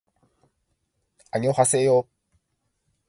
[1.29, 2.07] あにょはせよ